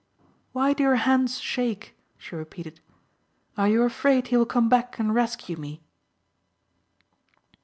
"Why 0.51 0.73
do 0.73 0.81
your 0.81 0.95
hands 0.95 1.39
shake?" 1.39 1.95
she 2.17 2.35
repeated. 2.35 2.79
"Are 3.55 3.67
you 3.69 3.83
afraid 3.83 4.29
he 4.29 4.35
will 4.35 4.47
come 4.47 4.67
back 4.67 4.97
and 4.97 5.13
rescue 5.13 5.57
me?" 5.57 5.83